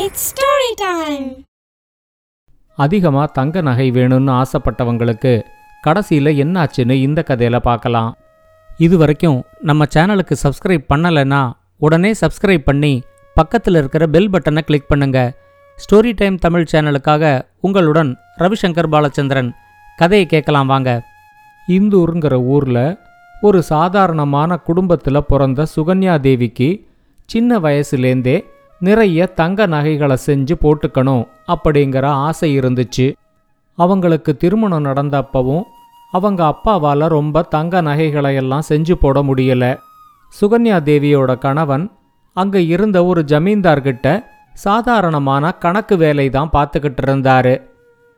It's 0.00 0.24
story 0.28 0.70
time 0.80 1.26
அதிகமாக 2.78 3.26
தங்க 3.36 3.60
நகை 3.68 3.86
வேணும்னு 3.96 4.32
ஆசைப்பட்டவங்களுக்கு 4.40 5.32
கடைசியில் 5.82 6.30
என்னாச்சுன்னு 6.42 6.94
இந்த 7.06 7.20
கதையில் 7.22 7.58
பார்க்கலாம். 7.68 8.10
இது 8.68 8.96
வரைக்கும் 9.02 9.38
நம்ம 9.68 9.86
சேனலுக்கு 9.94 10.36
சப்ஸ்கிரைப் 10.42 10.84
பண்ணலைன்னா 10.92 11.40
உடனே 11.86 12.10
சப்ஸ்கிரைப் 12.22 12.66
பண்ணி 12.70 12.92
பக்கத்தில் 13.36 13.78
இருக்கிற 13.80 14.06
பெல் 14.14 14.30
பட்டனை 14.34 14.64
கிளிக் 14.70 14.90
பண்ணுங்க. 14.90 15.20
ஸ்டோரி 15.78 16.12
டைம் 16.20 16.36
தமிழ் 16.46 16.68
சேனலுக்காக 16.72 17.24
உங்களுடன் 17.68 18.10
ரவிசங்கர் 18.42 18.90
பாலச்சந்திரன். 18.94 19.50
கதையை 19.98 20.26
கேட்கலாம் 20.34 20.72
வாங்க. 20.72 20.90
இந்தூருங்கிற 21.76 22.34
ஊரில் 22.56 22.84
ஒரு 23.42 23.62
சாதாரணமான 23.72 24.58
குடும்பத்தில் 24.68 25.28
பிறந்த 25.30 25.66
சுகன்யா 25.76 26.16
தேவிக்கு 26.28 26.68
சின்ன 27.30 27.58
வயசுலேருந்தே 27.66 28.36
நிறைய 28.80 29.26
தங்க 29.26 29.66
நகைகளை 29.66 30.16
செஞ்சு 30.26 30.54
போட்டுக்கணும் 30.62 31.24
அப்படிங்கிற 31.48 32.06
ஆசை 32.06 32.48
இருந்துச்சு. 32.58 33.06
அவங்களுக்கு 33.78 34.36
திருமணம் 34.36 34.84
நடந்தப்பவும் 34.84 35.64
அவங்க 36.12 36.40
அப்பாவால் 36.44 37.06
ரொம்ப 37.08 37.42
தங்க 37.42 37.80
நகைகளை 37.80 38.34
எல்லாம் 38.34 38.66
செஞ்சு 38.68 38.92
போட 38.92 39.22
முடியல. 39.22 39.64
சுகன்யா 40.40 40.76
தேவியோட 40.88 41.38
கணவன் 41.38 41.90
அங்கே 42.36 42.66
இருந்த 42.66 43.04
ஒரு 43.04 43.22
ஜமீன்தார்கிட்ட 43.22 44.24
சாதாரணமான 44.52 45.52
கணக்கு 45.52 45.96
வேலை 45.96 46.30
தான் 46.30 46.52
பார்த்துக்கிட்டு 46.52 47.02
இருந்தாரு. 47.06 47.54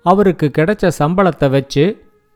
அவருக்கு 0.02 0.50
கிடைச்ச 0.58 0.90
சம்பளத்தை 0.98 1.50
வச்சு 1.50 1.84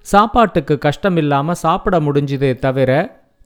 சாப்பாட்டுக்கு 0.06 0.78
கஷ்டமில்லாமல் 0.78 1.60
சாப்பிட 1.64 2.00
முடிஞ்சதே 2.00 2.58
தவிர 2.58 2.90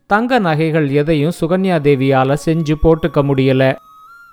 தங்க 0.07 0.39
நகைகள் 0.39 0.89
எதையும் 0.91 1.37
சுகன்யா 1.41 1.77
தேவியால் 1.81 2.43
செஞ்சு 2.45 2.75
போட்டுக்க 2.83 3.21
முடியலை. 3.23 3.71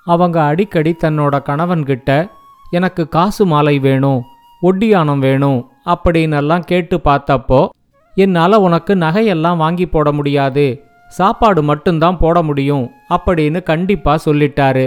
அவங்க 0.06 0.44
அடிக்கடி 0.44 0.92
தன்னோட 1.04 1.36
கணவன்கிட்ட 1.50 2.30
எனக்கு 2.72 3.10
காசு 3.10 3.46
மாலை 3.46 3.80
வேணும் 3.80 4.22
ஒட்டியானம் 4.62 5.20
வேணும் 5.20 5.60
அப்படின்னெல்லாம் 5.86 6.66
கேட்டு 6.66 6.98
பார்த்தப்போ 7.04 7.70
என்னால் 8.16 8.58
உனக்கு 8.58 8.96
நகையெல்லாம் 8.96 9.58
வாங்கி 9.58 9.86
போட 9.86 10.12
முடியாது 10.12 10.66
சாப்பாடு 11.08 11.64
மட்டும்தான் 11.64 12.18
போட 12.18 12.42
முடியும் 12.42 12.92
அப்படின்னு 13.10 13.64
கண்டிப்பாக 13.64 14.32
சொல்லிட்டாரு. 14.32 14.86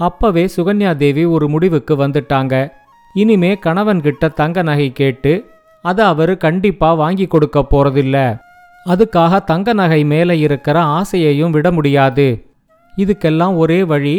அப்பவே 0.00 0.48
சுகன்யா 0.56 0.96
தேவி 0.96 1.24
ஒரு 1.24 1.48
முடிவுக்கு 1.48 2.06
வந்துட்டாங்க. 2.06 2.54
இனிமே 3.14 3.52
கணவன்கிட்ட 3.54 4.32
தங்க 4.32 4.62
நகை 4.62 4.92
கேட்டு 4.92 5.32
அதை 5.82 6.04
அவர் 6.04 6.36
கண்டிப்பாக 6.36 6.94
வாங்கி 6.94 7.26
கொடுக்க 7.26 7.66
போறதில்ல. 7.70 8.16
அதுக்காக 8.86 9.44
தங்க 9.44 9.72
நகை 9.72 10.04
மேலே 10.04 10.38
இருக்கிற 10.38 10.82
ஆசையையும் 10.82 11.50
விட 11.50 11.72
முடியாது. 11.72 12.28
இதுக்கெல்லாம் 12.96 13.56
ஒரே 13.56 13.84
வழி 13.84 14.16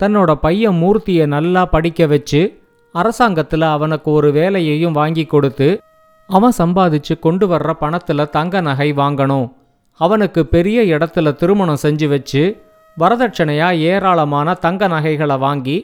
தன்னோட 0.00 0.30
பையன் 0.34 0.78
மூர்த்தியை 0.82 1.26
நல்லா 1.26 1.64
படிக்க 1.64 2.06
வச்சு 2.06 2.40
அரசாங்கத்தில் 2.94 3.66
அவனுக்கு 3.74 4.10
ஒரு 4.10 4.32
வேலையையும் 4.32 4.92
வாங்கி 4.92 5.24
கொடுத்து 5.26 5.68
அவன் 6.28 6.54
சம்பாதிச்சு 6.58 7.14
கொண்டு 7.18 7.46
வர்ற 7.46 7.70
பணத்தில் 7.72 8.30
தங்க 8.30 8.60
நகை 8.60 8.92
வாங்கணும். 8.92 9.46
அவனுக்கு 10.00 10.40
பெரிய 10.46 10.96
இடத்துல 10.96 11.32
திருமணம் 11.36 11.82
செஞ்சு 11.82 12.06
வச்சு 12.08 12.42
வரதட்சணையா 12.96 13.68
ஏராளமான 13.90 14.54
தங்க 14.54 14.88
நகைகளை 14.88 15.36
வாங்கி 15.38 15.76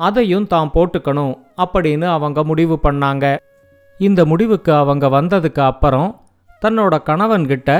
அதையும் 0.00 0.46
தான் 0.46 0.70
போட்டுக்கணும் 0.74 1.34
அப்படின்னு 1.62 2.06
அவங்க 2.06 2.42
முடிவு 2.44 2.78
பண்ணாங்க. 2.82 3.36
இந்த 3.98 4.20
முடிவுக்கு 4.24 4.72
அவங்க 4.72 5.06
வந்ததுக்கு 5.08 5.60
அப்புறம் 5.60 6.10
தன்னோட 6.62 6.94
கணவன்கிட்ட 7.08 7.70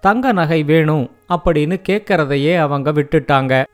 தங்க 0.00 0.32
நகை 0.32 0.60
வேணும் 0.62 1.10
அப்படின்னு 1.34 1.76
கேட்கறதையே 1.88 2.54
அவங்க 2.56 2.92
விட்டுட்டாங்க. 2.92 3.64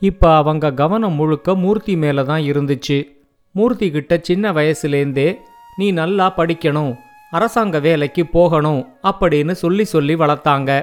இப்போ 0.00 0.36
அவங்க 0.36 0.72
கவனம் 0.72 1.12
முழுக்க 1.12 1.54
மூர்த்தி 1.54 1.96
மேலே 1.96 2.24
தான் 2.24 2.40
இருந்துச்சு. 2.40 3.08
மூர்த்தி 3.50 3.90
கிட்ட 3.90 4.18
சின்ன 4.22 4.52
வயசுலேருந்தே 4.52 5.38
நீ 5.76 5.90
நல்லா 5.90 6.32
படிக்கணும் 6.36 6.96
அரசாங்க 7.30 7.80
வேலைக்கு 7.80 8.26
போகணும் 8.26 8.86
அப்படின்னு 9.02 9.50
சொல்லி 9.50 9.84
சொல்லி 9.84 10.14
வளர்த்தாங்க. 10.14 10.82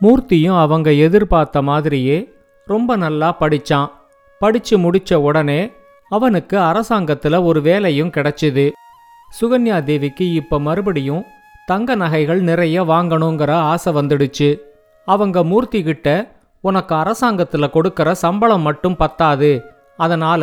மூர்த்தியும் 0.00 0.60
அவங்க 0.60 0.92
எதிர்பார்த்த 0.92 1.62
மாதிரியே 1.62 2.32
ரொம்ப 2.66 2.96
நல்லா 2.96 3.36
படிச்சான். 3.40 3.90
படித்து 4.38 4.78
முடிச்ச 4.78 5.14
உடனே 5.14 5.70
அவனுக்கு 6.08 6.58
அரசாங்கத்தில் 6.58 7.34
ஒரு 7.34 7.62
வேலையும் 7.62 8.10
கிடைச்சிது. 8.10 8.70
சுகன்யா 9.40 9.84
தேவிக்கு 9.84 10.32
இப்போ 10.32 10.60
மறுபடியும் 10.60 11.24
தங்க 11.66 11.94
நகைகள் 11.94 12.40
நிறைய 12.40 12.84
வாங்கணுங்கிற 12.84 13.50
ஆசை 13.50 13.92
வந்துடுச்சு. 13.92 14.60
அவங்க 15.04 15.44
மூர்த்தி 15.44 15.82
கிட்ட 15.82 16.32
உனக்கு 16.64 16.94
அரசாங்கத்தில் 16.94 17.74
கொடுக்கற 17.76 18.08
சம்பளம் 18.24 18.66
மட்டும் 18.68 18.96
பத்தாது. 18.96 19.50
அதனால 19.96 20.42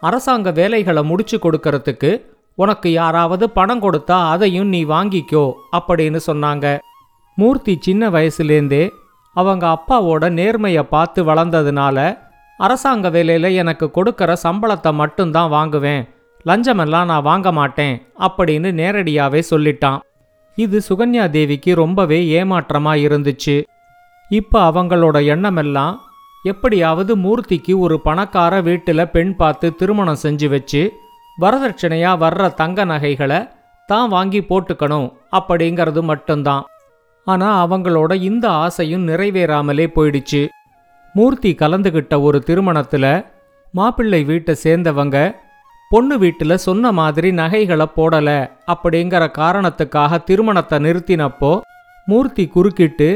அரசாங்க 0.00 0.48
வேலைகளை 0.50 1.02
முடிச்சு 1.02 1.36
கொடுக்கறதுக்கு 1.38 2.10
உனக்கு 2.58 2.88
யாராவது 2.92 3.44
பணம் 3.50 3.82
கொடுத்தா 3.82 4.18
அதையும் 4.32 4.68
நீ 4.74 4.80
வாங்கிக்கோ 4.84 5.44
அப்படின்னு 5.76 6.20
சொன்னாங்க. 6.26 6.66
மூர்த்தி 7.38 7.74
சின்ன 7.80 8.10
வயசுலேருந்தே 8.10 8.84
அவங்க 9.36 9.64
அப்பாவோட 9.76 10.24
நேர்மையை 10.40 10.82
பார்த்து 10.94 11.20
வளர்ந்ததுனால 11.24 11.98
அரசாங்க 12.58 13.06
வேலையில் 13.10 13.56
எனக்கு 13.62 13.86
கொடுக்கற 13.94 14.30
சம்பளத்தை 14.42 14.90
மட்டும்தான் 14.92 15.48
வாங்குவேன். 15.48 16.02
லஞ்சமெல்லாம் 16.46 17.08
நான் 17.10 17.28
வாங்க 17.30 17.48
மாட்டேன் 17.52 17.94
அப்படின்னு 18.26 18.70
நேரடியாகவே 18.80 19.40
சொல்லிட்டான். 19.50 20.00
இது 20.58 20.78
சுகன்யா 20.88 21.24
தேவிக்கு 21.36 21.70
ரொம்பவே 21.74 22.18
ஏமாற்றமாக 22.38 23.04
இருந்துச்சு. 23.06 23.56
இப்போ 24.38 24.58
அவங்களோட 24.70 25.16
எண்ணமெல்லாம் 25.34 25.94
எப்படியாவது 26.44 27.12
மூர்த்திக்கு 27.24 27.72
ஒரு 27.84 27.96
பணக்கார 28.06 28.54
வீட்டில் 28.68 29.10
பெண் 29.14 29.34
பார்த்து 29.40 29.66
திருமணம் 29.80 30.22
செஞ்சு 30.24 30.48
வச்சு 30.54 30.82
வரதட்சணையாக 31.38 32.22
வர்ற 32.24 32.42
தங்க 32.60 32.84
நகைகளை 32.92 33.40
தான் 33.88 34.08
வாங்கி 34.08 34.40
போட்டுக்கணும் 34.50 35.08
அப்படிங்கிறது 35.38 36.02
மட்டும்தான். 36.10 36.64
ஆனால் 37.26 37.58
அவங்களோட 37.64 38.12
இந்த 38.28 38.46
ஆசையும் 38.64 39.06
நிறைவேறாமலே 39.08 39.86
போயிடுச்சு. 39.96 40.42
மூர்த்தி 41.14 41.50
கலந்துகிட்ட 41.62 42.14
ஒரு 42.26 42.38
திருமணத்தில் 42.48 43.12
மாப்பிள்ளை 43.74 44.20
வீட்டை 44.30 44.54
சேர்ந்தவங்க 44.64 45.18
பொண்ணு 45.90 46.16
வீட்டில் 46.18 46.62
சொன்ன 46.66 46.92
மாதிரி 46.98 47.28
நகைகளை 47.40 47.86
போடலை 47.96 48.38
அப்படிங்கிற 48.72 49.24
காரணத்துக்காக 49.40 50.18
திருமணத்தை 50.28 50.78
நிறுத்தினப்போ 50.86 51.52
மூர்த்தி 52.06 52.44
குறுக்கிட்டு 52.46 53.08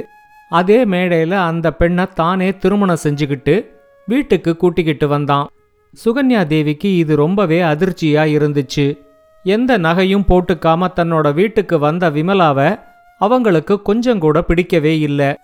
அதே 0.48 0.84
மேடையில் 0.84 1.32
அந்த 1.32 1.72
பெண்ணை 1.72 2.04
தானே 2.14 2.56
திருமணம் 2.56 3.04
செஞ்சுக்கிட்டு 3.04 3.66
வீட்டுக்கு 4.06 4.56
கூட்டிக்கிட்டு 4.56 5.08
வந்தான். 5.08 5.48
சுகன்யா 6.04 6.46
தேவிக்கு 6.46 6.96
இது 6.96 7.16
ரொம்பவே 7.16 7.62
அதிர்ச்சியா 7.62 8.24
இருந்துச்சு. 8.36 8.98
எந்த 9.42 9.78
நகையும் 9.78 10.24
போட்டுக்காம 10.28 10.88
தன்னோட 10.96 11.34
வீட்டுக்கு 11.34 11.78
வந்த 11.78 12.10
விமலாவை 12.10 12.78
அவங்களுக்கு 13.18 13.82
கொஞ்சம் 13.82 14.18
கூட 14.18 14.42
பிடிக்கவே 14.42 14.98
இல்லை. 14.98 15.34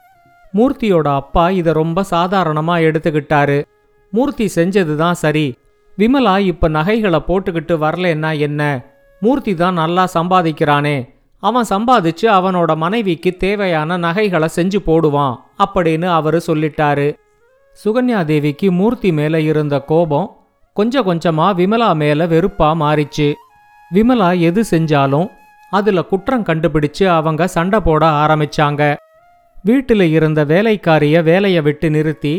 மூர்த்தியோட 0.54 1.14
அப்பா 1.14 1.50
இதை 1.50 1.72
ரொம்ப 1.72 2.04
சாதாரணமா 2.10 2.74
எடுத்துக்கிட்டாரு. 2.88 3.64
மூர்த்தி 4.10 4.50
செஞ்சது 4.54 4.96
தான் 4.96 5.14
சரி. 5.14 5.54
விமலா 5.98 6.38
இப்ப 6.38 6.68
நகைகளை 6.68 7.20
போட்டுக்கிட்டு 7.28 7.74
வரலன்னா 7.76 8.38
என்ன? 8.38 8.84
மூர்த்தி 9.20 9.54
தான் 9.54 9.74
நல்லா 9.74 10.08
சம்பாதிக்கிறானே. 10.14 11.13
அவன் 11.48 11.70
சம்பாதிச்சு 11.70 12.26
அவனோட 12.36 12.72
மனைவிக்கு 12.76 13.30
தேவையான 13.36 13.96
நகைகளை 13.96 14.48
செஞ்சு 14.56 14.78
போடுவான் 14.86 15.34
அப்படின்னு 15.64 16.08
அவரு 16.18 16.38
சொல்லிட்டாரு. 16.46 17.08
சுகன்யா 17.84 18.20
தேவிக்கு 18.24 18.68
மூர்த்தி 18.72 19.10
மேல 19.12 19.40
இருந்த 19.40 19.76
கோபம் 19.80 20.28
கொஞ்சம் 20.76 21.06
கொஞ்சமா 21.08 21.46
விமலா 21.60 21.90
மேல 21.94 22.26
வெறுப்பா 22.26 22.70
மாறிச்சு. 22.82 23.28
விமலா 23.94 24.30
எது 24.40 24.62
செஞ்சாலும் 24.70 25.28
அதுல 25.70 26.02
குற்றம் 26.02 26.44
கண்டுபிடிச்சு 26.44 27.04
அவங்க 27.18 27.46
சண்டை 27.46 27.80
போட 27.80 28.04
ஆரம்பிச்சாங்க. 28.22 28.82
வீட்டில் 29.64 30.06
இருந்த 30.16 30.40
வேலைக்காரிய 30.44 31.22
வேலையை 31.22 31.60
விட்டு 31.60 31.88
நிறுத்தி 31.90 32.34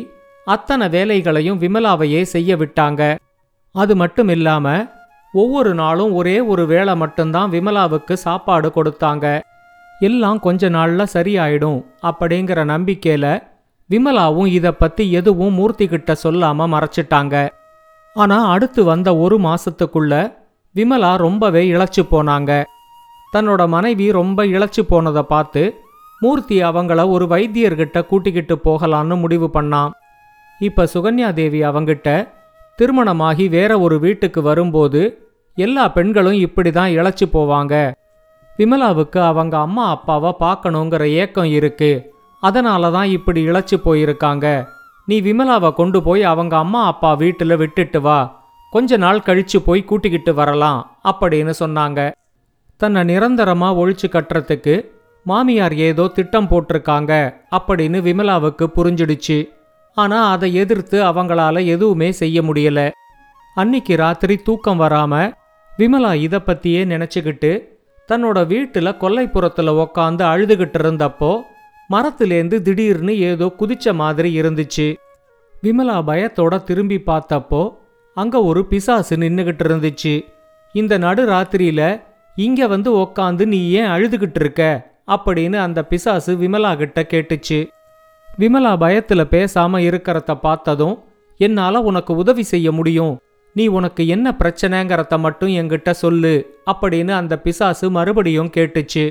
அத்தனை 0.46 0.88
வேலைகளையும் 0.90 1.62
விமலாவையே 1.62 2.22
செய்ய 2.34 2.56
விட்டாங்க. 2.56 3.02
அது 3.76 3.94
மட்டும் 3.96 4.28
இல்லாம 4.28 4.76
ஒவ்வொரு 5.41 5.73
நாளும் 5.73 6.14
ஒரே 6.14 6.40
ஒரு 6.52 6.64
வேளை 6.66 6.96
மட்டும்தான் 6.96 7.52
விமலாவுக்கு 7.52 8.14
சாப்பாடு 8.14 8.72
கொடுத்தாங்க. 8.76 9.26
எல்லாம் 9.99 10.40
கொஞ்ச 10.40 10.70
நாள்ல 10.70 11.03
சரியாயிடும் 11.14 11.79
அப்படிங்கிற 12.02 12.59
நம்பிக்கையில 12.73 13.26
விமலாவும் 13.90 14.46
இத 14.46 14.72
பத்தி 14.73 15.11
எதுவும் 15.11 15.53
மூர்த்தி 15.53 15.87
கிட்ட 15.87 16.16
சொல்லாம 16.23 16.67
மறைச்சிட்டாங்க. 16.73 17.35
ஆனா 18.16 18.37
அடுத்து 18.49 18.84
வந்த 18.84 19.09
ஒரு 19.17 19.37
மாசத்துக்குள்ள 19.40 20.14
விமலா 20.76 21.11
ரொம்பவே 21.16 21.61
இழைச்சு 21.72 22.03
போனாங்க. 22.11 22.52
தன்னோட 23.34 23.67
மனைவி 23.67 24.08
ரொம்ப 24.11 24.46
இழைச்சு 24.46 24.81
போனதை 24.90 25.22
பார்த்து 25.22 25.64
மூர்த்தி 26.20 26.58
அவங்கள 26.64 27.02
ஒரு 27.09 27.26
வைத்தியர்கிட்ட 27.26 28.05
கூட்டிக்கிட்டு 28.05 28.58
போகலான்னு 28.66 29.16
முடிவு 29.20 29.49
பண்ணான். 29.53 29.91
இப்ப 30.61 30.88
சுகன்யா 30.93 31.29
தேவி 31.34 31.61
அவங்கிட்ட 31.61 32.09
திருமணமாகி 32.79 33.46
வேற 33.47 33.72
ஒரு 33.79 33.99
வீட்டுக்கு 33.99 34.41
வரும்போது 34.41 35.02
எல்லா 35.57 35.87
பெண்களும் 35.87 36.40
இப்படி 36.46 36.72
தான் 36.72 36.90
இழைச்சி 36.90 37.25
போவாங்க. 37.34 37.93
விமலாவுக்கு 38.57 39.19
அவங்க 39.19 39.57
அம்மா 39.57 39.90
அப்பாவை 39.90 40.31
பார்க்கணுங்கிற 40.40 41.03
ஏக்கம் 41.11 41.52
இருக்கு. 41.57 41.91
அதனால 42.41 42.91
தான் 42.91 43.09
இப்படி 43.09 43.49
இழைச்சி 43.49 43.78
போயிருக்காங்க. 43.85 44.67
நீ 45.05 45.22
விமலாவை 45.22 45.73
கொண்டு 45.73 46.03
போய் 46.03 46.23
அவங்க 46.23 46.57
அம்மா 46.57 46.85
அப்பா 46.85 47.13
வீட்டில் 47.13 47.55
விட்டுட்டு 47.55 48.02
வா. 48.02 48.19
கொஞ்ச 48.72 48.97
நாள் 48.97 49.25
கழிச்சு 49.25 49.57
போய் 49.66 49.84
கூட்டிக்கிட்டு 49.84 50.34
வரலாம் 50.34 50.79
அப்படின்னு 51.11 51.53
சொன்னாங்க. 51.59 52.11
தன்னை 52.78 53.02
நிரந்தரமா 53.02 53.69
ஒழிச்சு 53.81 54.07
கட்டுறதுக்கு 54.11 54.75
மாமியார் 55.23 55.75
ஏதோ 55.75 56.07
திட்டம் 56.07 56.49
போட்டிருக்காங்க 56.49 57.13
அப்படின்னு 57.52 57.99
விமலாவுக்கு 58.07 58.66
புரிஞ்சிடுச்சு. 58.75 59.37
ஆனா 59.97 60.31
அதை 60.31 60.53
எதிர்த்து 60.53 61.03
அவங்களால 61.03 61.66
எதுவுமே 61.66 62.11
செய்ய 62.11 62.41
முடியல. 62.41 62.91
அன்னிக்கு 63.57 63.96
ராத்திரி 63.96 64.37
தூக்கம் 64.37 64.79
வராம 64.79 65.13
விமலா 65.80 66.14
இதை 66.14 66.40
பற்றியே 66.40 66.86
நினச்சிக்கிட்டு 66.86 67.50
தன்னோட 68.10 68.48
வீட்டில் 68.48 68.98
கொல்லைப்புறத்தில் 69.02 69.72
உக்காந்து 69.84 70.24
அழுதுகிட்டு 70.32 70.80
இருந்தப்போ 70.82 71.32
மரத்துலேருந்து 71.90 72.58
திடீர்னு 72.62 73.14
ஏதோ 73.30 73.48
குதிச்ச 73.60 73.94
மாதிரி 73.94 74.30
இருந்துச்சு. 74.42 74.88
விமலா 75.64 75.98
பயத்தோட 76.10 76.64
திரும்பி 76.64 76.98
பார்த்தப்போ 77.06 77.62
அங்கே 78.18 78.38
ஒரு 78.38 78.66
பிசாசு 78.66 79.16
நின்றுகிட்டு 79.18 79.64
இருந்துச்சு. 79.68 80.14
இந்த 80.74 80.94
நடு 80.98 81.24
ராத்திரியில் 81.26 81.88
இங்கே 82.36 82.66
வந்து 82.68 82.90
உக்காந்து 83.04 83.46
நீ 83.46 83.60
ஏன் 83.72 83.92
அழுதுகிட்டு 83.96 84.40
இருக்க? 84.40 84.62
அப்படின்னு 85.08 85.56
அந்த 85.56 85.80
பிசாசு 85.84 86.32
விமலா 86.36 86.72
கிட்ட 86.78 87.02
கேட்டுச்சு. 87.14 87.60
விமலா 88.40 88.78
பயத்தில் 88.78 89.32
பேசாமல் 89.36 89.82
இருக்கிறத 89.82 90.34
பார்த்ததும் 90.36 90.96
என்னால் 91.40 91.86
உனக்கு 91.90 92.16
உதவி 92.16 92.44
செய்ய 92.44 92.72
முடியும். 92.72 93.14
நீ 93.55 93.67
உனக்கு 93.67 94.07
என்ன 94.07 94.35
பிரச்சனைங்கிறத 94.40 95.17
மட்டும் 95.17 95.49
என்கிட்ட 95.49 95.91
சொல்லு 95.91 96.34
அப்படின்னு 96.72 97.11
அந்த 97.11 97.34
பிசாசு 97.40 97.85
மறுபடியும் 97.90 98.52
கேட்டுச்சு. 98.55 99.05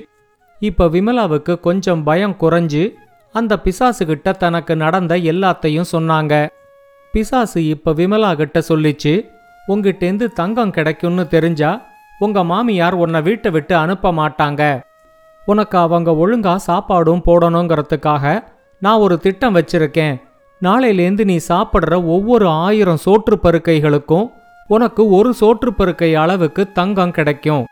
இப்ப 0.60 0.88
விமலாவுக்கு 0.88 1.60
கொஞ்சம் 1.60 2.02
பயம் 2.02 2.36
குறைஞ்சு 2.40 2.82
அந்த 3.32 3.58
பிசாசு 3.58 4.06
கிட்ட 4.06 4.32
தனக்கு 4.32 4.76
நடந்த 4.76 5.16
எல்லாத்தையும் 5.32 5.90
சொன்னாங்க. 5.92 6.34
பிசாசு 7.12 7.60
இப்ப 7.68 7.92
விமலா 7.92 8.30
கிட்ட 8.34 8.62
சொல்லிச்சு 8.68 9.14
உங்கிட்டேந்து 9.68 10.26
தங்கம் 10.32 10.70
கிடைக்கும்னு 10.70 11.24
தெரிஞ்சா 11.28 11.70
உங்க 12.18 12.44
மாமியார் 12.44 12.94
உன்னை 12.94 13.22
வீட்டை 13.22 13.50
விட்டு 13.50 13.76
அனுப்ப 13.76 14.12
மாட்டாங்க. 14.12 14.62
உனக்கு 15.44 15.78
அவங்க 15.78 16.10
ஒழுங்கா 16.10 16.54
சாப்பாடும் 16.66 17.26
போடணுங்கிறதுக்காக 17.26 18.44
நான் 18.82 18.98
ஒரு 18.98 19.18
திட்டம் 19.18 19.56
வச்சிருக்கேன். 19.56 20.16
நாளையிலேந்து 20.64 21.22
நீ 21.30 21.36
சாப்பிட்ற 21.50 21.94
ஒவ்வொரு 22.14 22.46
ஆயிரம் 22.64 23.00
சோற்று 23.04 23.36
பருக்கைகளுக்கும் 23.44 24.26
உனக்கு 24.70 25.02
ஒரு 25.16 25.30
சோற்று 25.40 25.70
பருக்கை 25.78 26.10
அளவுக்கு 26.22 26.62
தங்கம் 26.78 27.14
கிடைக்கும். 27.16 27.64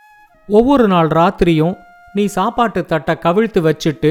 ஒவ்வொரு 0.48 0.86
நாள் 0.92 1.10
ராத்திரியும் 1.18 1.76
நீ 2.16 2.24
சாப்பாட்டு 2.38 2.80
தட்டை 2.90 3.14
கவிழ்த்து 3.24 3.60
வச்சுட்டு 3.66 4.10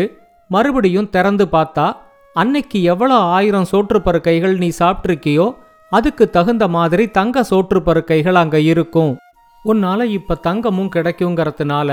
மறுபடியும் 0.49 1.11
திறந்து 1.15 1.45
பார்த்தா 1.55 1.87
அன்னைக்கு 2.35 2.77
எவ்வளோ 2.93 3.17
ஆயிரம் 3.35 3.67
சோற்று 3.71 3.99
பருக்கைகள் 4.05 4.55
நீ 4.63 4.69
சாப்பிட்ருக்கியோ 4.79 5.47
அதுக்கு 5.91 6.25
தகுந்த 6.37 6.65
மாதிரி 6.77 7.05
தங்க 7.17 7.43
சோற்று 7.49 7.79
பருக்கைகள் 7.87 8.39
அங்கே 8.41 8.59
இருக்கும். 8.71 9.13
உன்னால் 9.65 10.05
இப்போ 10.17 10.35
தங்கமும் 10.47 10.93
கிடைக்குங்கிறதுனால 10.95 11.89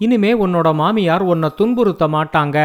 இனிமே 0.00 0.32
உன்னோட 0.44 0.68
மாமியார் 0.80 1.24
உன்னை 1.32 1.48
துன்புறுத்த 1.60 2.04
மாட்டாங்க. 2.16 2.58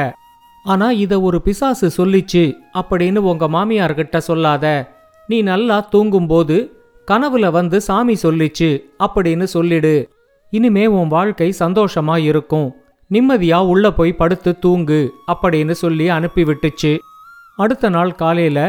ஆனா 0.65 0.91
இத 0.91 1.13
ஒரு 1.21 1.41
பிசாசு 1.41 1.87
சொல்லிச்சு 1.97 2.43
அப்படின்னு 2.73 3.17
உங்க 3.31 3.45
மாமியார்கிட்ட 3.47 4.17
சொல்லாத. 4.17 4.65
நீ 5.27 5.41
நல்லா 5.41 5.77
தூங்கும்போது 5.79 6.55
கனவுல 7.11 7.51
வந்து 7.51 7.81
சாமி 7.81 8.15
சொல்லிச்சு 8.23 8.69
அப்படின்னு 8.99 9.43
சொல்லிடு. 9.43 9.95
இனிமே 10.53 10.87
உன் 10.87 11.07
வாழ்க்கை 11.07 11.53
சந்தோஷமா 11.59 12.17
இருக்கும். 12.17 12.67
நிம்மதியா 13.11 13.59
உள்ள 13.67 13.85
போய் 13.91 14.13
படுத்து 14.13 14.59
தூங்கு 14.59 14.99
அப்படின்னு 15.31 15.71
சொல்லி 15.71 16.09
அனுப்பி 16.09 16.43
விட்டுச்சு. 16.43 16.93
அடுத்த 17.57 17.89
நாள் 17.89 18.13
காலையில 18.15 18.59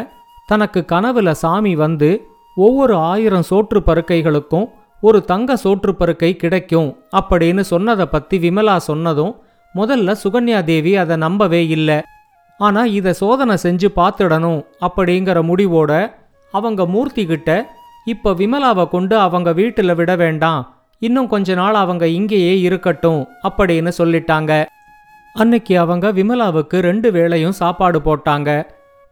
தனக்கு 0.47 0.85
கனவுல 0.89 1.31
சாமி 1.31 1.77
வந்து 1.77 2.11
ஒவ்வொரு 2.57 2.95
ஆயிரம் 2.95 3.47
சோற்று 3.51 3.79
பருக்கைகளுக்கும் 3.87 4.67
ஒரு 5.01 5.19
தங்க 5.25 5.55
சோற்று 5.65 5.93
பருக்கை 5.93 6.37
கிடைக்கும் 6.37 6.91
அப்படின்னு 7.17 7.61
சொன்னதை 7.61 8.07
பத்தி 8.07 8.37
விமலா 8.39 8.77
சொன்னதும் 8.77 9.33
முதல்ல 9.79 10.11
சுகன்யா 10.23 10.59
தேவி 10.71 10.93
அதை 11.03 11.17
நம்பவே 11.25 11.63
இல்லை. 11.77 11.99
ஆனால் 12.61 12.93
இதை 12.99 13.13
சோதனை 13.23 13.55
செஞ்சு 13.65 13.89
பார்த்துடணும் 13.99 14.61
அப்படிங்கிற 14.87 15.39
முடிவோட 15.51 15.93
அவங்க 16.55 16.83
மூர்த்தி 16.95 17.25
கிட்ட 17.27 17.51
இப்போ 18.13 18.31
விமலாவை 18.41 18.85
கொண்டு 18.95 19.15
அவங்க 19.27 19.51
வீட்டில் 19.61 19.97
விட 19.99 20.13
வேண்டாம். 20.23 20.63
இன்னும் 21.03 21.31
கொஞ்ச 21.33 21.55
நாள் 21.61 21.77
அவங்க 21.83 22.05
இங்கேயே 22.19 22.55
இருக்கட்டும் 22.67 23.23
அப்படின்னு 23.49 23.93
சொல்லிட்டாங்க. 24.01 24.53
அன்னைக்கு 25.43 25.75
அவங்க 25.85 26.07
விமலாவுக்கு 26.19 26.77
ரெண்டு 26.89 27.09
வேளையும் 27.17 27.57
சாப்பாடு 27.63 27.99
போட்டாங்க. 28.07 28.51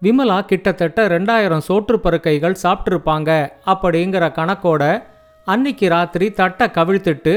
விமலா 0.02 0.38
கிட்டத்தட்ட 0.50 1.00
ரெண்டாயிரம் 1.14 1.64
சோற்று 1.66 1.96
பருக்கைகள் 2.04 2.62
சாப்பிட்ருப்பாங்க 2.62 3.30
அப்படிங்கிற 3.72 4.24
கணக்கோட 4.38 4.82
அன்னைக்கு 5.46 5.86
ராத்திரி 5.94 6.26
தட்டை 6.40 6.66
கவிழ்த்துட்டு 6.76 7.34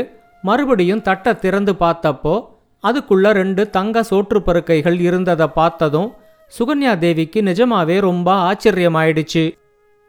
மறுபடியும் 0.47 1.03
தட்டை 1.07 1.33
திறந்து 1.44 1.74
பார்த்தப்போ 1.83 2.35
அதுக்குள்ள 2.83 3.31
ரெண்டு 3.31 3.69
தங்க 3.69 4.03
சோற்று 4.09 4.39
பருக்கைகள் 4.39 5.00
இருந்ததை 5.00 5.47
பார்த்ததும் 5.47 6.13
சுகன்யா 6.59 6.97
தேவிக்கு 6.97 7.41
நிஜமாவே 7.41 8.00
ரொம்ப 8.00 8.53
ஆச்சரியமாயிடுச்சு. 8.53 9.57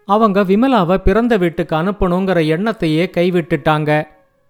அவங்க 0.04 0.40
விமலாவை 0.42 0.96
பிறந்த 0.96 1.36
வீட்டுக்கு 1.36 1.76
அனுப்பணுங்கிற 1.76 2.40
எண்ணத்தையே 2.46 3.10
கைவிட்டுட்டாங்க. 3.16 4.04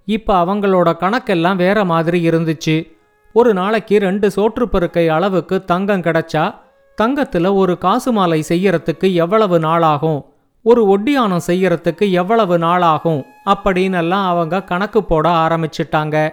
இப்ப 0.05 0.45
அவங்களோட 0.45 0.93
கணக்கெல்லாம் 1.01 1.57
வேற 1.57 1.85
மாதிரி 1.85 2.29
இருந்துச்சு. 2.29 2.97
ஒரு 3.33 3.55
நாளைக்கு 3.55 3.99
ரெண்டு 3.99 4.29
சோற்றுப்பருக்கை 4.29 5.07
அளவுக்கு 5.07 5.65
தங்கம் 5.65 6.01
கிடைச்சா 6.01 6.55
தங்கத்துல 7.03 7.55
ஒரு 7.55 7.79
காசு 7.79 8.13
மாலை 8.13 8.45
செய்யறதுக்கு 8.49 9.15
எவ்வளவு 9.15 9.59
நாளாகும்? 9.59 10.25
ஒரு 10.63 10.87
ஒட்டியானம் 10.87 11.41
செய்யறதுக்கு 11.47 12.11
எவ்வளவு 12.11 12.59
நாளாகும்? 12.59 13.23
அப்படின்னெல்லாம் 13.47 14.27
அவங்க 14.27 14.63
கணக்கு 14.63 15.05
போட 15.05 15.29
ஆரம்பிச்சிட்டாங்க. 15.29 16.31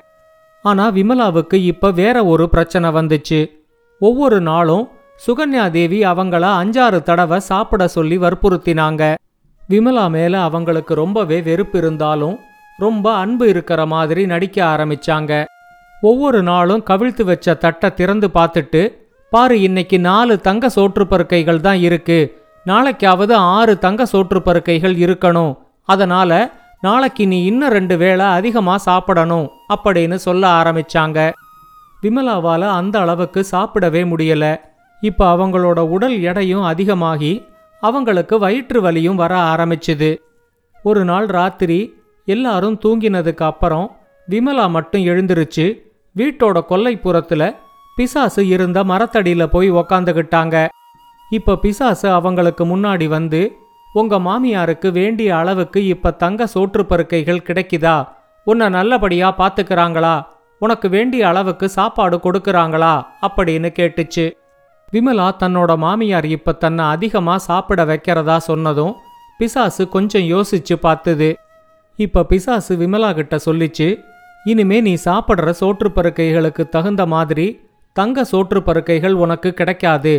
ஆனா 0.65 0.85
விமலாவுக்கு 0.91 1.57
இப்ப 1.71 1.91
வேற 1.91 2.25
ஒரு 2.25 2.45
பிரச்சனை 2.49 2.89
வந்துச்சு. 2.89 3.39
ஒவ்வொரு 4.01 4.41
நாளும் 4.41 4.85
சுகன்யா 5.25 5.65
தேவி 5.69 5.99
அவங்கள 6.11 6.45
அஞ்சாறு 6.61 6.99
தடவை 7.03 7.39
சாப்பிட 7.39 7.87
சொல்லி 7.87 8.17
வற்புறுத்தினாங்க. 8.17 9.03
விமலா 9.69 10.05
மேல 10.09 10.33
அவங்களுக்கு 10.41 10.93
ரொம்பவே 10.93 11.37
வெறுப்பு 11.41 11.77
இருந்தாலும் 11.77 12.35
ரொம்ப 12.77 13.13
அன்பு 13.13 13.45
இருக்கிற 13.49 13.85
மாதிரி 13.85 14.25
நடிக்க 14.25 14.57
ஆரம்பிச்சாங்க. 14.65 15.31
ஒவ்வொரு 16.01 16.43
நாளும் 16.43 16.83
கவிழ்த்து 16.89 17.23
வச்ச 17.23 17.53
தட்டை 17.53 17.89
திறந்து 17.93 18.27
பார்த்துட்டு 18.33 18.81
பாரு 19.31 19.55
இன்னைக்கு 19.61 19.97
நாலு 19.99 20.33
தங்க 20.47 20.65
சோற்று 20.75 21.05
பருக்கைகள் 21.11 21.63
தான் 21.67 21.79
இருக்கு. 21.87 22.19
நாளைக்காவது 22.65 23.33
ஆறு 23.55 23.73
தங்க 23.79 24.03
சோற்று 24.11 24.39
பருக்கைகள் 24.45 24.95
இருக்கணும். 25.05 25.53
அதனால 25.89 26.31
நாளைக்கு 26.81 27.23
நீ 27.27 27.45
இன்னும் 27.45 27.75
ரெண்டு 27.77 27.97
வேளை 27.97 28.25
அதிகமா 28.37 28.77
சாப்பிடணும். 28.77 29.47
அப்படின்னு 29.73 30.15
சொல்ல 30.15 30.43
ஆரம்பிச்சாங்க. 30.61 31.19
விமலாவால் 32.03 32.67
அந்த 32.69 32.95
அளவுக்கு 32.99 33.45
சாப்பிடவே 33.51 34.01
முடியல. 34.11 34.45
இப்போ 35.01 35.23
அவங்களோட 35.35 35.79
உடல் 35.79 36.17
எடையும் 36.21 36.63
அதிகமாகி 36.63 37.33
அவங்களுக்கு 37.83 38.35
வயிற்று 38.39 38.81
வலியும் 38.81 39.15
வர 39.15 39.33
ஆரம்பிச்சுது. 39.53 40.11
ஒரு 40.83 41.05
நாள் 41.05 41.27
ராத்திரி 41.27 41.79
எல்லாரும் 42.27 42.79
தூங்கினதுக்கு 42.83 43.43
அப்புறம் 43.43 43.87
விமலா 44.27 44.65
மட்டும் 44.69 45.01
எழுந்திருச்சு 45.01 45.65
வீட்டோட 46.15 46.57
கொல்லைப்புறத்தில் 46.69 47.55
பிசாசு 47.97 48.41
இருந்த 48.47 48.79
மரத்தடியில் 48.83 49.51
போய் 49.51 49.69
உக்காந்துக்கிட்டாங்க 49.71 50.55
இப்போ 51.31 51.53
பிசாசு 51.55 52.07
அவங்களுக்கு 52.09 52.63
முன்னாடி 52.65 53.07
வந்து 53.07 53.41
உங்க 53.93 54.15
மாமியாருக்கு 54.19 54.91
வேண்டிய 54.91 55.35
அளவுக்கு 55.37 55.85
இப்ப 55.85 56.11
தங்க 56.11 56.47
சோற்று 56.53 56.83
பருக்கைகள் 56.83 57.45
கிடைக்குதா? 57.47 57.95
உன்னை 58.45 58.69
நல்லபடியா 58.69 59.33
பாத்துக்கறாங்களா? 59.37 60.25
உனக்கு 60.59 60.89
வேண்டிய 60.89 61.27
அளவுக்கு 61.27 61.69
சாப்பாடு 61.69 62.17
கொடுக்கறாங்களா? 62.17 63.05
அப்படின்னு 63.21 63.69
கேட்டுச்சு. 63.79 64.25
விமலா 64.93 65.27
தன்னோட 65.39 65.77
மாமியார் 65.77 66.25
இப்ப 66.25 66.51
தன்னை 66.51 66.85
அதிகமா 66.85 67.37
சாப்பிட 67.37 67.85
வைக்கிறதா 67.85 68.37
சொன்னதும் 68.37 68.93
பிசாசு 69.37 69.89
கொஞ்சம் 69.89 70.21
யோசிச்சு 70.21 70.75
பார்த்தது 70.75 71.37
இப்ப 71.95 72.23
பிசாசு 72.23 72.75
விமலா 72.75 73.13
கிட்ட 73.13 73.35
சொல்லிச்சு 73.45 73.87
இனிமே 74.43 74.81
நீ 74.81 74.93
சாப்பிடுற 75.05 75.53
சோற்று 75.59 75.89
பருக்கைகளுக்கு 75.95 76.69
தகுந்த 76.69 77.05
மாதிரி 77.05 77.47
தங்க 77.93 78.25
சோற்று 78.31 78.59
பருக்கைகள் 78.59 79.13
உனக்கு 79.13 79.53
கிடைக்காது. 79.53 80.15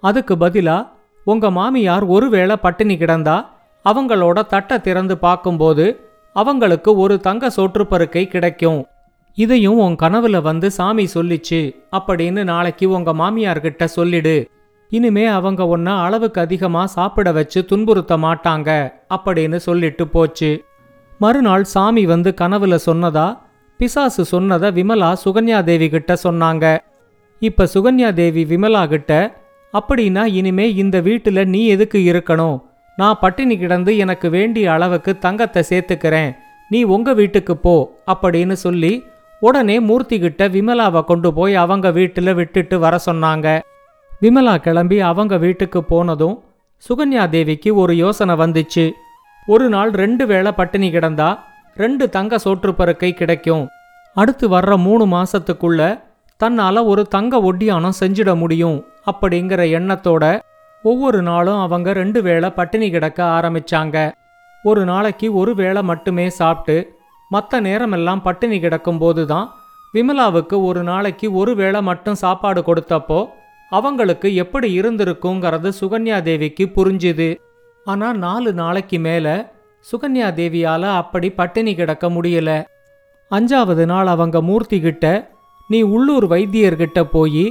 அதுக்கு 0.00 0.36
பதிலா 0.36 0.88
உங்க 1.24 1.50
மாமியார் 1.50 2.04
ஒருவேளை 2.06 2.56
பட்டினி 2.56 2.96
கிடந்தா 2.96 3.46
அவங்களோட 3.84 4.46
தட்டை 4.46 4.80
திறந்து 4.80 5.18
பார்க்கும்போது 5.18 5.86
அவங்களுக்கு 6.38 6.96
ஒரு 6.96 7.20
தங்க 7.20 7.50
சொற்றுப்பருக்கை 7.56 8.24
கிடைக்கும். 8.24 8.86
இதையும் 9.34 9.78
உன் 9.78 9.96
கனவுல 10.02 10.42
வந்து 10.42 10.70
சாமி 10.70 11.08
சொல்லிச்சு. 11.14 11.76
அப்படின்னு 11.92 12.44
நாளைக்கு 12.44 12.90
உங்க 12.90 13.12
மாமியார்கிட்ட 13.12 13.84
சொல்லிடு. 13.84 14.36
இனிமே 14.88 15.24
அவங்க 15.26 15.66
உன்னை 15.66 15.92
அளவுக்கு 15.92 16.40
அதிகமா 16.40 16.86
சாப்பிட 16.86 17.32
வச்சு 17.32 17.66
துன்புறுத்த 17.68 18.16
மாட்டாங்க. 18.16 18.92
அப்படின்னு 19.14 19.56
சொல்லிட்டு 19.56 20.08
போச்சு. 20.08 20.64
மறுநாள் 21.18 21.64
சாமி 21.64 22.06
வந்து 22.06 22.34
கனவுல 22.40 22.78
சொன்னதா? 22.86 23.38
பிசாசு 23.78 24.24
சொன்னதை 24.24 24.70
விமலா 24.70 25.12
சுகன்யா 25.24 25.64
தேவி 25.64 25.88
கிட்ட 25.88 26.16
சொன்னாங்க. 26.24 26.78
இப்ப 27.38 27.68
சுகன்யா 27.74 28.12
தேவி 28.12 28.44
விமலா 28.44 28.86
கிட்ட 28.86 29.40
அப்படின்னா 29.72 30.24
இனிமே 30.24 30.74
இந்த 30.74 31.00
வீட்டுல 31.00 31.44
நீ 31.44 31.66
எதுக்கு 31.66 31.98
இருக்கணும்? 31.98 32.60
நான் 33.00 33.18
பட்டினி 33.20 33.54
கிடந்து 33.58 33.90
எனக்கு 34.04 34.28
வேண்டிய 34.36 34.66
அளவுக்கு 34.74 35.12
தங்கத்தை 35.24 35.62
சேர்த்துக்கிறேன். 35.68 36.30
நீ 36.72 36.78
உங்க 36.94 37.10
வீட்டுக்கு 37.18 37.54
போ 37.64 37.74
அப்படின்னு 38.12 38.56
சொல்லி 38.62 38.90
உடனே 39.42 39.76
மூர்த்தி 39.88 40.16
கிட்ட 40.18 40.48
விமலாவை 40.54 41.00
கொண்டு 41.10 41.30
போய் 41.36 41.54
அவங்க 41.62 41.88
வீட்டில் 41.98 42.32
விட்டுட்டு 42.38 42.78
வர 42.84 42.94
சொன்னாங்க. 43.06 43.46
விமலா 44.22 44.54
கிளம்பி 44.64 44.98
அவங்க 45.10 45.36
வீட்டுக்கு 45.44 45.82
போனதும் 45.92 46.36
சுகன்யா 46.82 47.24
தேவிக்கு 47.34 47.70
ஒரு 47.82 47.94
யோசனை 47.96 48.36
வந்துச்சு. 48.42 48.86
ஒரு 49.46 49.68
நாள் 49.74 49.92
ரெண்டு 50.02 50.26
வேளை 50.32 50.52
பட்டினி 50.52 50.90
கிடந்தா 50.90 51.30
ரெண்டு 51.82 52.04
தங்க 52.16 52.40
சோற்றுப்பருக்கை 52.44 53.12
கிடைக்கும். 53.20 53.64
அடுத்து 54.16 54.46
வர்ற 54.56 54.72
மூணு 54.88 55.04
மாசத்துக்குள்ள 55.16 55.82
தன்னால 56.40 56.84
ஒரு 56.84 57.02
தங்க 57.14 57.36
ஒட்டியானம் 57.48 57.98
செஞ்சிட 58.00 58.30
முடியும் 58.42 58.78
அப்படிங்கிற 59.10 59.62
எண்ணத்தோட 59.78 60.24
ஒவ்வொரு 60.82 61.22
நாளும் 61.22 61.60
அவங்க 61.60 61.92
ரெண்டு 61.92 62.22
வேளை 62.22 62.50
பட்டினி 62.50 62.90
கிடக்க 62.90 63.24
ஆரம்பிச்சாங்க. 63.24 63.96
ஒரு 64.64 64.84
நாளைக்கு 64.84 65.26
ஒரு 65.34 65.54
வேளை 65.54 65.82
மட்டுமே 65.82 66.26
சாப்பிட்டு 66.30 66.76
மற்ற 67.30 67.60
நேரமெல்லாம் 67.60 68.22
பட்டினி 68.22 68.58
கிடக்கும்போது 68.58 69.24
தான் 69.24 69.48
விமலாவுக்கு 69.94 70.56
ஒரு 70.64 70.82
நாளைக்கு 70.82 71.26
ஒரு 71.32 71.52
வேளை 71.54 71.82
மட்டும் 71.82 72.14
சாப்பாடு 72.14 72.60
கொடுத்தப்போ 72.60 73.20
அவங்களுக்கு 73.70 74.28
எப்படி 74.34 74.80
இருந்திருக்குங்கிறது 74.80 75.68
சுகன்யா 75.80 76.18
தேவிக்கு 76.22 76.64
புரிஞ்சுது. 76.76 77.28
ஆனால் 77.84 78.18
நாலு 78.18 78.52
நாளைக்கு 78.52 78.98
மேலே 78.98 79.34
சுகன்யா 79.92 80.28
தேவியால் 80.40 80.88
அப்படி 80.94 81.30
பட்டினி 81.30 81.74
கிடக்க 81.74 82.10
முடியல. 82.10 82.50
அஞ்சாவது 83.30 83.84
நாள் 83.84 84.06
அவங்க 84.06 84.40
மூர்த்தி 84.40 84.80
கிட்ட 84.80 85.30
நீ 85.68 85.80
உள்ளூர் 85.82 86.26
வைத்தியர்கிட்ட 86.26 87.02
போய் 87.02 87.44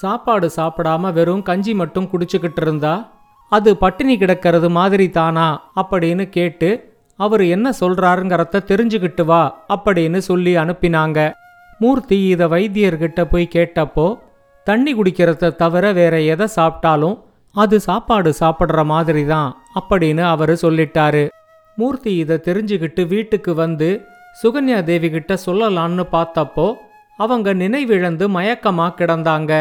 சாப்பாடு 0.00 0.50
சாப்பிடாம 0.56 1.12
வெறும் 1.12 1.42
கஞ்சி 1.42 1.74
மட்டும் 1.74 2.08
குடிச்சுக்கிட்டு 2.12 2.62
இருந்தா? 2.62 2.94
அது 3.52 3.76
பட்டினி 3.76 4.14
கிடக்கிறது 4.18 4.68
மாதிரி 4.70 5.10
தானா? 5.10 5.46
அப்படின்னு 5.76 6.24
கேட்டு 6.28 6.68
அவர் 7.16 7.42
என்ன 7.44 7.72
சொல்றாருங்கிறத 7.80 8.62
தெரிஞ்சுக்கிட்டு 8.70 9.24
வா 9.24 9.42
அப்படின்னு 9.68 10.18
சொல்லி 10.18 10.56
அனுப்பினாங்க. 10.56 11.18
மூர்த்தி 11.78 12.18
இதை 12.28 12.46
வைத்தியர்கிட்ட 12.46 13.24
போய் 13.24 13.48
கேட்டப்போ 13.52 14.06
தண்ணி 14.64 14.94
குடிக்கிறத 14.94 15.54
தவிர 15.54 15.92
வேற 15.92 16.20
எதை 16.20 16.46
சாப்பிட்டாலும் 16.56 17.16
அது 17.54 17.80
சாப்பாடு 17.80 18.34
சாப்பிட்ற 18.40 18.84
மாதிரி 18.84 19.26
தான் 19.26 19.50
அப்படின்னு 19.80 20.22
அவர் 20.22 20.50
சொல்லிட்டாரு. 20.50 21.28
மூர்த்தி 21.76 22.16
இதை 22.16 22.36
தெரிஞ்சுக்கிட்டு 22.44 23.06
வீட்டுக்கு 23.06 23.54
வந்து 23.54 23.90
சுகன்யா 24.42 24.82
தேவி 24.82 25.10
கிட்ட 25.10 25.36
சொல்லலான்னு 25.46 26.04
பார்த்தப்போ 26.12 26.66
அவங்க 27.16 27.54
நினைவிழந்து 27.54 28.26
மயக்கமா 28.36 28.86
கிடந்தாங்க. 28.98 29.52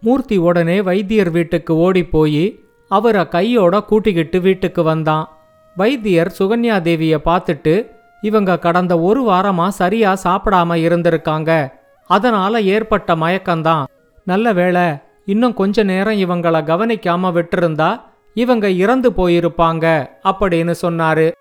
மூர்த்தி 0.00 0.36
உடனே 0.36 0.82
வைத்தியர் 0.82 1.30
வீட்டுக்கு 1.30 1.76
ஓடி 1.76 2.04
போய் 2.04 2.60
அவரை 2.88 3.28
கையோட 3.28 3.80
கூட்டிக்கிட்டு 3.80 4.40
வீட்டுக்கு 4.40 4.82
வந்தான். 4.82 5.28
வைத்தியர் 5.76 6.34
சுகன்யா 6.38 6.80
தேவிய 6.80 7.20
பார்த்துட்டு 7.24 7.86
இவங்க 8.20 8.58
கடந்த 8.58 9.00
ஒரு 9.00 9.22
வாரமா 9.22 9.68
சரியா 9.68 10.18
சாப்பிடாம 10.24 10.76
இருந்திருக்காங்க. 10.86 11.72
அதனால 12.06 12.60
ஏற்பட்ட 12.60 13.14
மயக்கம்தான். 13.14 13.84
நல்ல 14.24 14.52
வேளை 14.52 14.82
இன்னும் 15.24 15.54
கொஞ்ச 15.54 15.82
நேரம் 15.82 16.18
இவங்கள 16.18 16.58
கவனிக்காம 16.62 17.30
விட்டிருந்தா 17.36 18.00
இவங்க 18.34 18.70
இறந்து 18.70 19.10
போயிருப்பாங்க 19.10 20.08
அப்படின்னு 20.24 20.74
சொன்னாரு. 20.82 21.32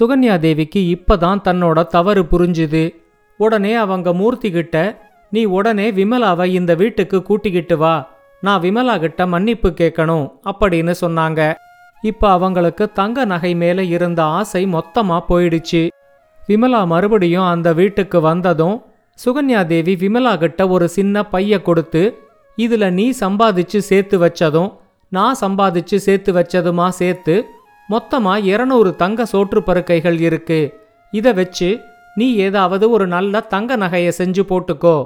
சுகன்யா 0.00 0.38
தேவிக்கு 0.38 0.80
இப்பதான் 0.80 1.40
தன்னோட 1.44 1.86
தவறு 1.86 2.22
புரிஞ்சுது. 2.22 2.94
உடனே 3.36 3.74
அவங்க 3.74 4.12
மூர்த்தி 4.12 4.50
கிட்ட 4.50 4.76
நீ 5.30 5.44
உடனே 5.44 5.90
விமலாவை 5.90 6.44
இந்த 6.44 6.74
வீட்டுக்கு 6.74 7.22
கூட்டிக்கிட்டு 7.22 7.76
வா. 7.78 7.94
நான் 8.40 8.62
விமலா 8.62 8.98
கிட்ட 8.98 9.26
மன்னிப்பு 9.26 9.68
கேட்கணும் 9.68 10.26
அப்படின்னு 10.44 10.94
சொன்னாங்க. 11.00 11.40
இப்ப 12.02 12.30
அவங்களுக்கு 12.30 12.92
தங்க 12.92 13.24
நகை 13.24 13.54
மேல 13.54 13.82
இருந்த 13.84 14.22
ஆசை 14.22 14.66
மொத்தமா 14.66 15.16
போயிடுச்சு. 15.28 15.82
விமலா 16.48 16.86
மறுபடியும் 16.86 17.44
அந்த 17.44 17.72
வீட்டுக்கு 17.72 18.20
வந்ததும் 18.20 18.82
சுகன்யா 19.24 19.66
தேவி 19.66 19.94
விமலா 19.94 20.38
கிட்ட 20.38 20.68
ஒரு 20.68 20.88
சின்ன 20.88 21.24
பைய 21.26 21.62
கொடுத்து 21.62 22.02
இதுல 22.58 22.90
நீ 22.90 23.06
சம்பாதிச்சு 23.20 23.78
சேர்த்து 23.78 24.16
வச்சதும் 24.18 24.70
நான் 25.08 25.36
சம்பாதிச்சு 25.40 25.96
சேர்த்து 25.96 26.32
வச்சதுமா 26.32 26.88
சேர்த்து 26.88 27.44
மொத்தமா 27.90 28.44
இருநூறு 28.44 28.96
தங்க 28.96 29.26
சோற்று 29.32 29.60
பருக்கைகள் 29.60 30.18
இருக்கு. 30.20 30.60
இதை 31.12 31.32
வச்சு 31.32 31.80
நீ 32.14 32.34
ஏதாவது 32.34 32.90
ஒரு 32.90 33.06
நல்ல 33.06 33.40
தங்க 33.40 33.76
நகையை 33.76 34.12
செஞ்சு 34.18 34.42
போட்டுக்கோ. 34.50 35.04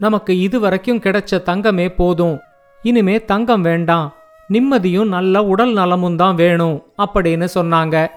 நமக்கு 0.00 0.38
இது 0.40 0.60
வரைக்கும் 0.60 0.98
கிடைச்ச 0.98 1.38
தங்கமே 1.46 1.88
போதும். 1.88 2.38
இனிமே 2.82 3.24
தங்கம் 3.24 3.62
வேண்டாம். 3.62 4.14
நிம்மதியும் 4.52 5.08
நல்ல 5.08 5.42
உடல் 5.44 5.72
நலமும் 5.72 6.16
தான் 6.16 6.34
வேணும் 6.34 6.82
அப்படின்னு 6.98 7.48
சொன்னாங்க. 7.54 8.08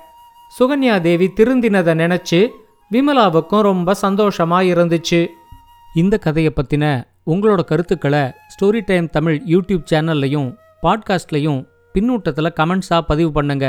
சுகன்யா 0.60 1.02
தேவி 1.02 1.28
திருந்தினதை 1.38 1.94
நினைச்சு 2.04 2.48
விமலாவுக்கும் 2.92 3.62
ரொம்ப 3.62 3.96
சந்தோஷமா 4.02 4.60
இருந்துச்சு. 4.74 5.28
இந்த 5.96 6.18
கதையை 6.18 6.54
பத்தின 6.56 7.04
உங்களோட 7.28 7.64
கருத்துக்களை 7.64 8.24
ஸ்டோரி 8.54 8.82
டைம் 8.86 9.10
தமிழ் 9.10 9.42
யூடியூப் 9.50 9.86
சேனல்லையும் 9.92 10.56
பாட்காஸ்ட்லையும் 10.84 11.62
பின்னூட்டத்தில் 11.94 12.56
கமெண்ட்ஸாக 12.60 13.02
பதிவு 13.02 13.32
பண்ணுங்க. 13.32 13.68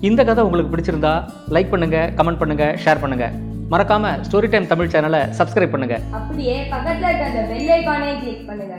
இந்த 0.00 0.24
கதை 0.24 0.44
உங்களுக்கு 0.44 0.76
பிடிச்சிருந்தா 0.76 1.28
லைக் 1.50 1.70
பண்ணுங்க 1.70 2.12
கமெண்ட் 2.16 2.38
பண்ணுங்க 2.38 2.78
ஷேர் 2.84 3.00
பண்ணுங்க. 3.00 3.32
மறக்காம 3.74 4.14
ஸ்டோரி 4.28 4.50
டைம் 4.54 4.72
தமிழ் 4.74 4.92
சேனலை 4.96 5.22
சப்ஸ்கிரைப் 5.38 5.74
பண்ணுங்க. 5.76 5.96
அப்படியே 6.18 6.56
பக்கத்துல 6.74 7.08
இருக்க 7.10 7.30
அந்த 7.30 7.42
பெல் 7.52 7.72
ஐகானை 7.78 8.12
கிளிக் 8.24 8.44
பண்ணுங்க. 8.50 8.76